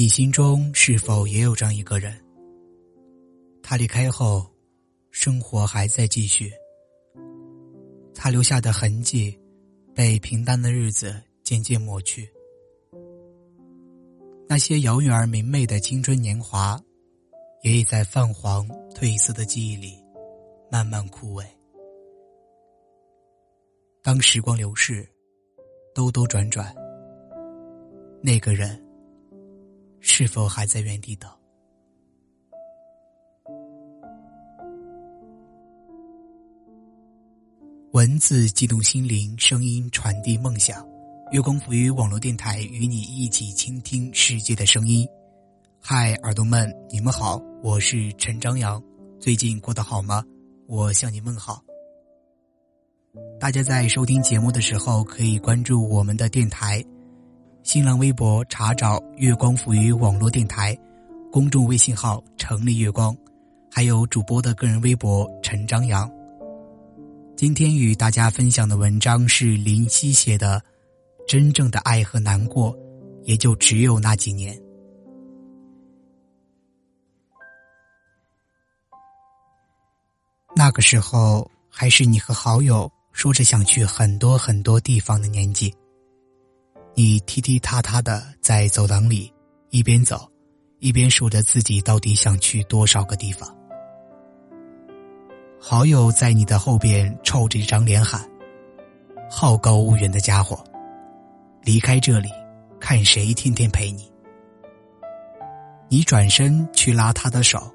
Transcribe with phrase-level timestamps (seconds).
[0.00, 2.18] 你心中是否也有这样一个人？
[3.62, 4.46] 他离开后，
[5.10, 6.50] 生活还在继续。
[8.14, 9.38] 他留下的痕迹，
[9.94, 12.26] 被平淡的日子渐渐抹去。
[14.48, 16.82] 那些遥远而明媚的青春年华，
[17.62, 20.02] 也已在泛黄褪色的记忆里，
[20.72, 21.44] 慢慢枯萎。
[24.02, 25.06] 当时光流逝，
[25.94, 26.74] 兜兜转转，
[28.22, 28.82] 那个人。
[30.00, 31.30] 是否还在原地等？
[37.92, 40.86] 文字激动心灵，声音传递梦想。
[41.32, 45.06] 月光浮于网络电台与你一起倾听世界的声音。
[45.80, 48.82] 嗨，耳朵们，你们好，我是陈张扬。
[49.18, 50.24] 最近过得好吗？
[50.66, 51.62] 我向你问好。
[53.40, 56.84] 大家在收听节目的时候，可以关注我们的电台。
[57.62, 60.76] 新浪微博查找“月光浮于网络电台”，
[61.30, 63.16] 公众微信号“城里月光”，
[63.70, 66.10] 还有主播的个人微博“陈张扬”。
[67.36, 70.58] 今天与大家分享的文章是林夕写的，
[71.28, 72.76] 《真正的爱和难过，
[73.24, 74.56] 也就只有那几年》。
[80.56, 85.72] 那个时候，还是你和好友说着想去很多很多地方的年纪。
[87.02, 89.32] 你踢踢踏踏的在走廊里
[89.70, 90.30] 一边走，
[90.80, 93.48] 一边数着自己到底想去多少个地方。
[95.58, 98.20] 好友在你的后边臭着一张脸喊
[99.32, 100.62] ：“好高骛远的家伙，
[101.62, 102.28] 离开这里，
[102.78, 104.12] 看谁天天陪你。”
[105.88, 107.72] 你转身去拉他的手，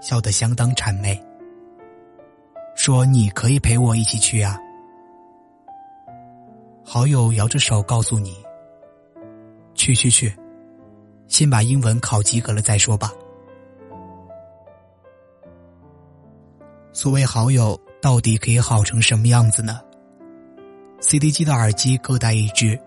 [0.00, 1.22] 笑得相当谄媚，
[2.74, 4.58] 说：“你可以陪我一起去啊。”
[6.84, 8.36] 好友摇着手告诉你
[9.74, 10.34] ：“去去去，
[11.26, 13.12] 先把英文考及格了再说吧。”
[16.92, 19.80] 所谓好友，到底可以好成什么样子呢
[21.00, 22.78] ？CD 机的耳机各带一只，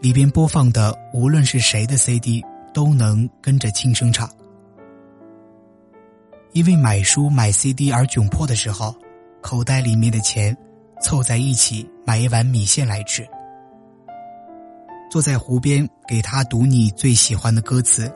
[0.00, 2.44] 里边播放的无论是谁的 CD
[2.74, 4.28] 都能跟着轻声唱。
[6.52, 8.94] 因为买书买 CD 而窘迫的时候，
[9.40, 10.54] 口袋里面的钱。
[11.02, 13.26] 凑在一起买一碗米线来吃，
[15.10, 18.10] 坐在湖边给他读你最喜欢的歌词，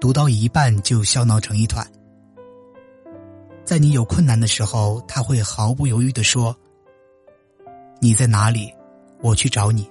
[0.00, 1.86] 读到一半就笑闹成一团。
[3.64, 6.54] 在你有困难的时候，他会毫不犹豫的说
[8.00, 8.72] ：“你在哪里？
[9.22, 9.88] 我去找你。”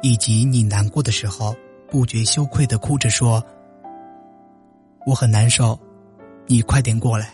[0.00, 1.56] 以及你难过的时候，
[1.90, 3.42] 不觉羞愧的哭着说
[5.06, 5.78] ：“我很难受，
[6.46, 7.32] 你快点过来。”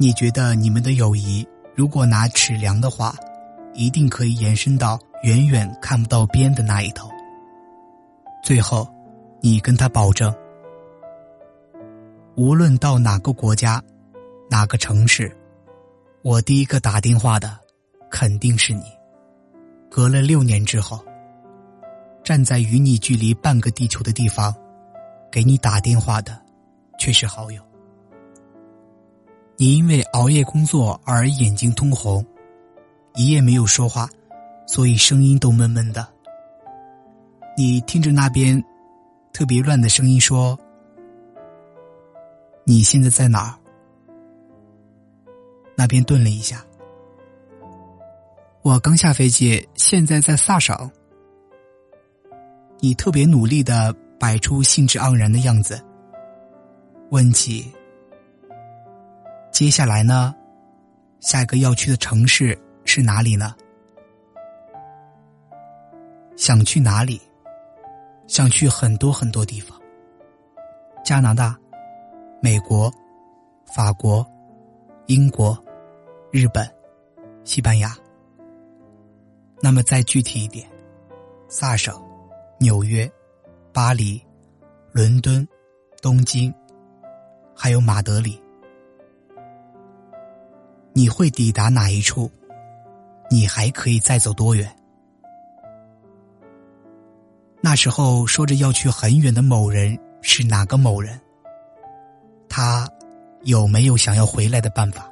[0.00, 1.44] 你觉得你们的友谊，
[1.74, 3.16] 如果拿尺量的话，
[3.74, 7.10] 一定可以延伸到远远看不到边的那一头。
[8.44, 8.88] 最后，
[9.40, 10.32] 你跟他保证，
[12.36, 13.82] 无论到哪个国家、
[14.48, 15.36] 哪个城市，
[16.22, 17.58] 我第一个打电话的
[18.08, 18.84] 肯定是你。
[19.90, 21.04] 隔了六年之后，
[22.22, 24.54] 站在与你距离半个地球的地方，
[25.28, 26.40] 给你打电话的
[27.00, 27.60] 却是好友。
[29.60, 32.24] 你因为熬夜工作而眼睛通红，
[33.16, 34.08] 一夜没有说话，
[34.68, 36.06] 所以声音都闷闷的。
[37.56, 38.62] 你听着那边
[39.32, 40.56] 特别乱的声音说
[42.62, 43.58] ：“你现在在哪儿？”
[45.74, 46.64] 那边顿了一下，
[48.62, 50.88] 我刚下飞机，现在在萨省。
[52.78, 55.84] 你特别努力的摆出兴致盎然的样子，
[57.10, 57.72] 问起。
[59.58, 60.32] 接下来呢？
[61.18, 63.56] 下一个要去的城市是哪里呢？
[66.36, 67.20] 想去哪里？
[68.28, 69.76] 想去很多很多地方。
[71.04, 71.58] 加拿大、
[72.40, 72.88] 美国、
[73.66, 74.24] 法国、
[75.06, 75.60] 英国、
[76.30, 76.64] 日本、
[77.42, 77.92] 西班牙。
[79.60, 80.70] 那么再具体一点，
[81.48, 82.00] 萨省、
[82.60, 83.10] 纽约、
[83.72, 84.24] 巴黎、
[84.92, 85.44] 伦敦、
[86.00, 86.54] 东京，
[87.56, 88.40] 还有马德里。
[90.92, 92.30] 你会抵达哪一处？
[93.30, 94.74] 你还可以再走多远？
[97.60, 101.20] 那时候说着要去很远的某人是哪个某人？
[102.48, 102.88] 他
[103.42, 105.08] 有没有想要回来的办法？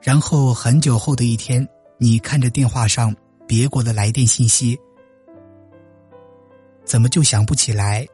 [0.00, 1.66] 然后很久后的一天，
[1.98, 3.14] 你看着电话上
[3.46, 4.78] 别国的来电信息，
[6.84, 8.06] 怎么就想不起来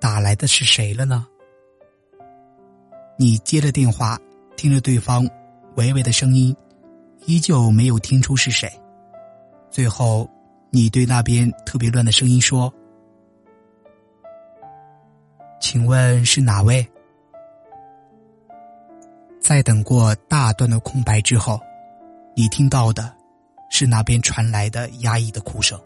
[0.00, 1.26] 打来的是谁了呢？
[3.22, 4.18] 你接着电话，
[4.56, 5.24] 听着对方
[5.76, 6.56] 微微的声音，
[7.24, 8.68] 依旧没有听出是谁。
[9.70, 10.28] 最后，
[10.70, 12.74] 你对那边特别乱的声音说
[15.62, 16.84] ：“请问是哪位？”
[19.38, 21.60] 在等过大段的空白之后，
[22.34, 23.14] 你听到的
[23.70, 25.80] 是那边传来的压抑的哭声。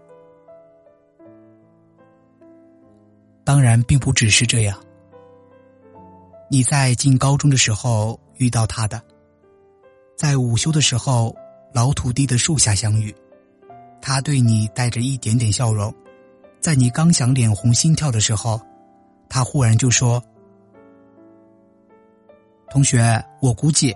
[3.44, 4.85] 当然，并不只是这样。
[6.48, 9.00] 你在进高中的时候遇到他的，
[10.16, 11.34] 在午休的时候
[11.72, 13.14] 老土地的树下相遇，
[14.00, 15.92] 他对你带着一点点笑容，
[16.60, 18.60] 在你刚想脸红心跳的时候，
[19.28, 20.22] 他忽然就说
[22.70, 23.94] ：“同学，我估计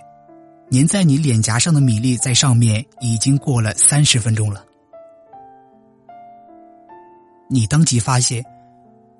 [0.70, 4.64] 粘在你脸颊上的米粒在上面已经过了三十分钟了。”
[7.49, 8.44] 你当即发现。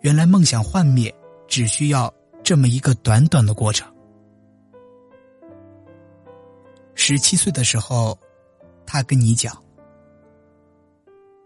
[0.03, 1.15] 原来梦想幻灭
[1.47, 2.11] 只需要
[2.50, 3.88] 这么一个短短的过程。
[6.97, 8.19] 十七岁的时候，
[8.85, 9.56] 他跟你讲：“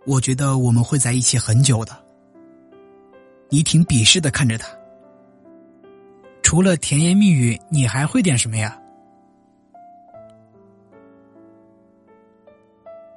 [0.08, 1.94] 我觉得我们会在一起很久的。”
[3.52, 4.66] 你挺鄙视的看着他，
[6.42, 8.80] 除了甜言蜜语，你还会点什么呀？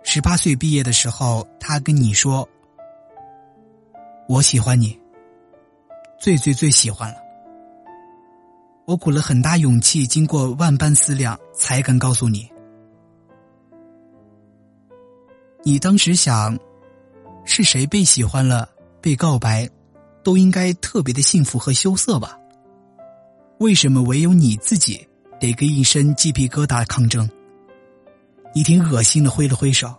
[0.03, 2.45] 十八岁毕业的时候，他跟你说
[4.27, 4.99] ：“我喜欢你。”
[6.19, 7.26] 最最最喜欢了，
[8.87, 12.49] 我鼓了很大勇气，经过万般思量，才敢告诉你。
[15.61, 16.57] 你当时想，
[17.43, 18.69] 是谁被喜欢了，
[19.01, 19.69] 被告白，
[20.23, 22.39] 都应该特别的幸福和羞涩吧？
[23.59, 25.05] 为什么唯有你自己
[25.37, 27.29] 得跟一身鸡皮疙瘩抗争？
[28.55, 29.93] 你挺恶心的，挥了挥手。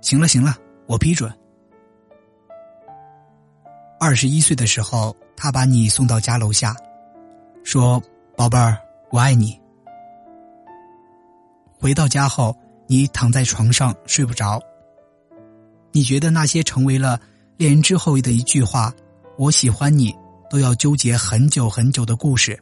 [0.00, 0.56] 行了行了，
[0.86, 1.32] 我批准。
[4.00, 6.74] 二十一岁的时候，他把你送到家楼下，
[7.66, 8.00] 说
[8.38, 8.78] ：“宝贝儿，
[9.10, 9.60] 我爱你。”
[11.76, 14.62] 回到家后，你躺在床上睡不着。
[15.90, 17.20] 你觉得那些成为了
[17.56, 18.94] 恋人之后的一句话
[19.36, 20.14] “我喜欢你”，
[20.48, 22.56] 都要纠结很久很久的故事，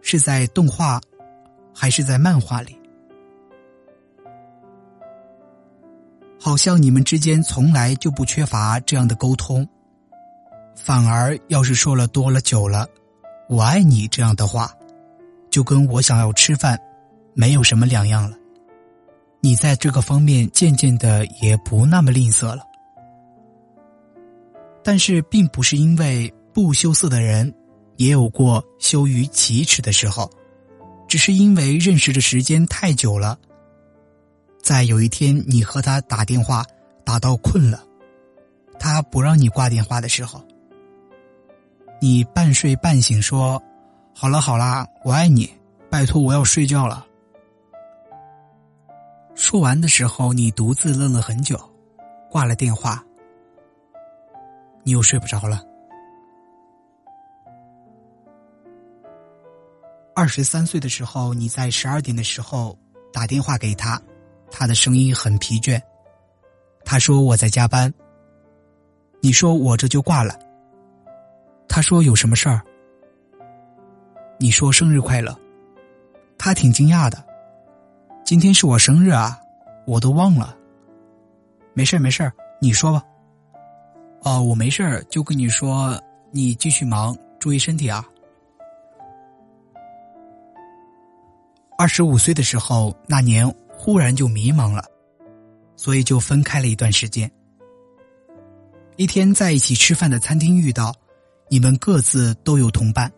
[0.00, 0.98] 是在动画，
[1.74, 2.74] 还是在漫画里？
[6.40, 9.68] 好像你们之间从来就不缺乏这样的沟通。
[10.74, 12.88] 反而，要是说了多了、久了
[13.54, 14.72] ，“我爱你”这样的话，
[15.48, 16.76] 就跟我想要吃饭，
[17.34, 18.36] 没有什么两样了。
[19.40, 22.64] 你在这个方面渐渐的也不那么吝啬了。
[24.82, 27.54] 但是，并不是因为不羞涩的人
[27.96, 30.28] 也有过羞于启齿的时候，
[31.06, 33.38] 只是因为认识的时间太久了。
[34.60, 36.64] 在有一天，你和他打电话
[37.04, 37.84] 打到困了，
[38.80, 40.42] 他不让你挂电话的时候。
[42.04, 43.62] 你半睡半醒说
[44.14, 45.50] ：“好了好了，我爱你，
[45.90, 47.06] 拜托我要睡觉了。”
[49.34, 51.58] 说完的时候，你独自愣了很久，
[52.30, 53.02] 挂了电话。
[54.82, 55.62] 你又睡不着了。
[60.14, 62.78] 二十三岁的时候，你在十二点的时候
[63.14, 63.98] 打电话给他，
[64.50, 65.80] 他的声音很疲倦。
[66.84, 67.90] 他说我在加班。
[69.22, 70.38] 你说我这就挂了。
[71.68, 72.62] 他说有什么事儿？
[74.38, 75.36] 你说生日快乐，
[76.38, 77.24] 他挺惊讶的。
[78.24, 79.38] 今天是我生日啊，
[79.86, 80.56] 我都忘了。
[81.72, 82.30] 没事没事
[82.60, 83.02] 你说吧。
[84.22, 88.04] 哦，我没事就跟你说，你继续忙，注意身体啊。
[91.76, 94.84] 二十五岁的时候，那年忽然就迷茫了，
[95.76, 97.30] 所以就分开了一段时间。
[98.96, 100.94] 一天在一起吃饭的餐厅遇到。
[101.54, 103.08] 你们各自都有同伴，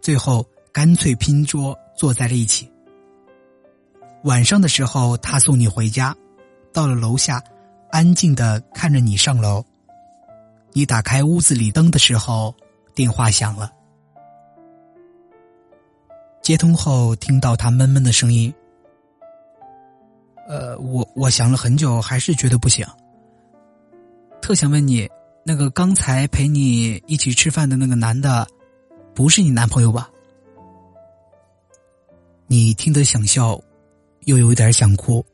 [0.00, 2.72] 最后干脆拼桌坐在了一起。
[4.24, 6.16] 晚上的时候，他送你回家，
[6.72, 7.38] 到了楼下，
[7.90, 9.62] 安静的看着你上楼。
[10.72, 12.54] 你打开屋子里灯的时候，
[12.94, 13.70] 电话响了。
[16.40, 18.50] 接通后，听到他闷闷的声音
[20.48, 22.86] ：“呃，我我想了很久，还是觉得不行。
[24.40, 25.06] 特想问你。”
[25.42, 28.46] 那个刚才陪你一起吃饭的那个男的，
[29.14, 30.10] 不是你男朋友吧？
[32.46, 33.60] 你听得想笑，
[34.26, 35.24] 又有点想哭。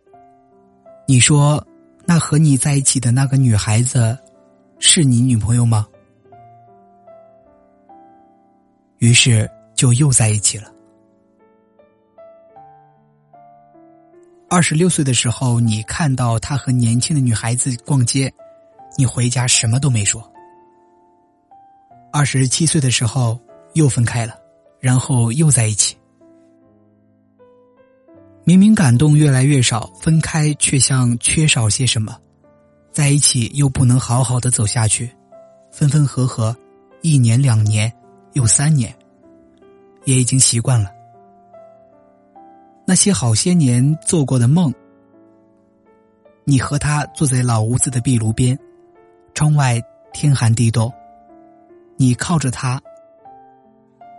[1.08, 1.64] 你说，
[2.04, 4.16] 那和你在一起的那个女孩子，
[4.78, 5.86] 是你女朋友吗？
[8.98, 10.72] 于是就又在一起了。
[14.48, 18.32] 二十六岁的时候，你看到他和年轻的女孩子逛街。
[18.96, 20.22] 你回家什么都没说。
[22.12, 23.38] 二十七岁的时候
[23.74, 24.34] 又分开了，
[24.80, 25.96] 然后又在一起。
[28.44, 32.16] 明明感动越来越少，分开却像缺少些什么，
[32.92, 35.10] 在一起又不能好好的走下去，
[35.72, 36.56] 分分合合，
[37.02, 37.92] 一年两年，
[38.34, 38.96] 又三年，
[40.04, 40.90] 也已经习惯了。
[42.86, 44.72] 那些好些年做过的梦，
[46.44, 48.56] 你和他坐在老屋子的壁炉边，
[49.36, 49.78] 窗外
[50.14, 50.90] 天寒地冻，
[51.98, 52.80] 你靠着他，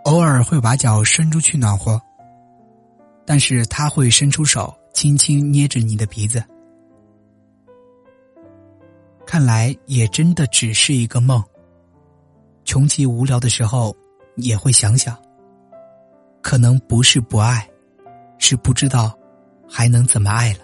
[0.04, 2.00] 偶尔会把脚伸出去暖和。
[3.26, 6.40] 但是他会伸出手，轻轻捏着你的鼻子。
[9.26, 11.42] 看来也真的只是一个梦。
[12.62, 13.92] 穷极无聊的时候，
[14.36, 15.20] 也会想想。
[16.40, 17.68] 可能不是不爱，
[18.38, 19.12] 是不知道
[19.68, 20.60] 还能怎么爱了。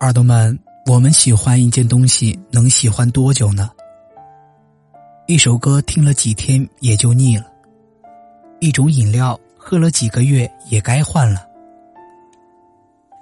[0.00, 3.70] 耳朵们，我们喜欢一件东西，能喜欢多久呢？
[5.26, 7.46] 一首歌听了几天也就腻了，
[8.60, 9.38] 一种饮料。
[9.64, 11.46] 喝了几个月也该换了。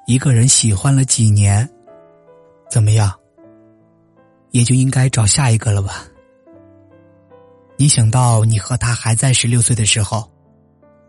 [0.07, 1.69] 一个人喜欢了几年，
[2.71, 3.13] 怎么样？
[4.53, 6.07] 也就应该找下一个了吧。
[7.77, 10.33] 你想到你和他还在十六岁的时候，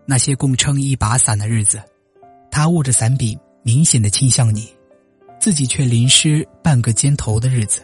[0.06, 1.82] 那些共撑一把伞的日子，
[2.52, 4.70] 他握着伞柄明显的倾向你，
[5.42, 7.82] 自己却淋湿半个肩头的日子。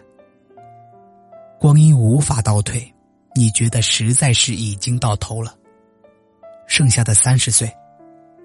[1.60, 2.94] 光阴无法倒退，
[3.34, 5.58] 你觉得实在是已经到头了。
[6.68, 7.68] 剩下的三十岁、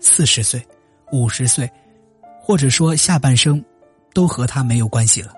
[0.00, 0.66] 四十岁、
[1.12, 1.70] 五十岁，
[2.40, 3.62] 或者说下半生，
[4.14, 5.34] 都和他没有关系了。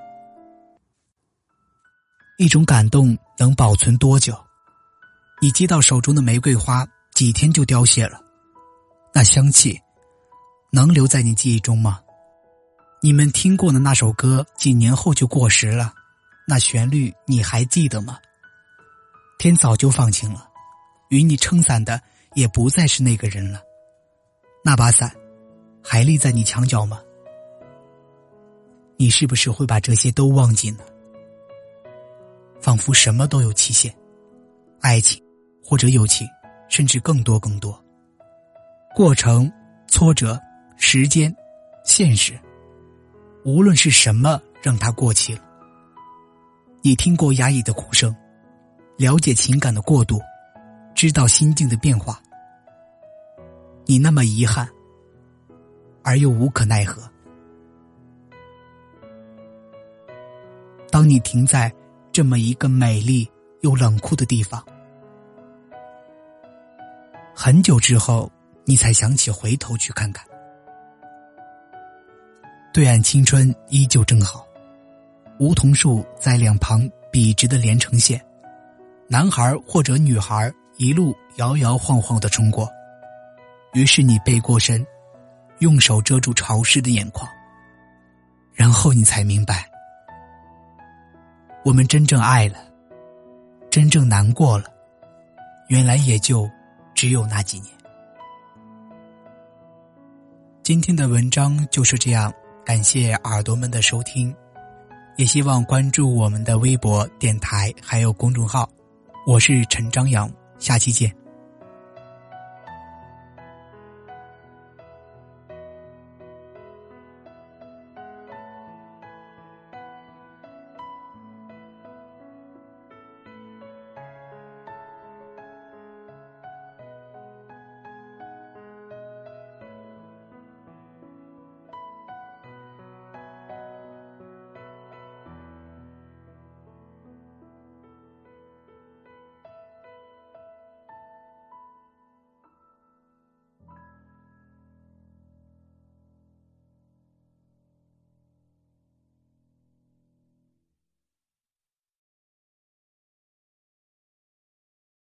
[2.38, 4.38] 一种感动能保存多久？
[5.42, 8.20] 你接到手中的玫瑰花，几天就凋谢了，
[9.12, 9.76] 那香气
[10.70, 11.98] 能留在你记忆中吗？
[13.04, 15.92] 你们听过的那首歌，几年后就过时了，
[16.48, 18.16] 那旋律你还记得吗？
[19.38, 20.48] 天早就放晴了，
[21.10, 22.00] 与你撑伞的。
[22.32, 23.60] 也不再是那个人了，
[24.64, 25.14] 那把伞
[25.82, 26.98] 还立在你墙角吗？
[28.96, 30.78] 你是不是会把这些都忘记呢？
[32.58, 33.94] 仿佛什么都有期限，
[34.80, 35.22] 爱情
[35.62, 36.26] 或者友情，
[36.70, 37.78] 甚至更多更多。
[38.96, 39.52] 过程、
[39.88, 40.40] 挫折、
[40.78, 41.32] 时间、
[41.84, 42.36] 现实，
[43.44, 45.40] 无论是什么让它过期了。
[46.82, 48.14] 你听过压抑的哭声，
[48.96, 50.20] 了解情感的过度，
[50.94, 52.20] 知道心境的变化。
[53.86, 54.68] 你那么遗憾，
[56.02, 57.02] 而又无可奈何。
[60.90, 61.72] 当你停在
[62.12, 64.64] 这么一个美丽又冷酷的地方，
[67.34, 68.30] 很久之后，
[68.64, 70.24] 你才想起回头去看看，
[72.74, 74.44] 对岸青春依旧正好，
[75.38, 78.20] 梧桐树在两旁笔直的连成线，
[79.06, 82.68] 男孩或者女孩一路摇摇晃晃的冲过。
[83.74, 84.84] 于是你背过身，
[85.60, 87.30] 用手遮住潮湿的眼眶，
[88.52, 89.70] 然后你才明白，
[91.64, 92.56] 我们真正爱了，
[93.70, 94.64] 真正难过了，
[95.68, 96.50] 原来也就
[96.92, 97.72] 只有那几年。
[100.64, 104.34] 今天的文章就是这样，感谢耳朵们的收听，
[105.16, 108.66] 也希望关注我们的微博、电台还有公众号。
[109.26, 111.23] 我是陈张扬，下期见。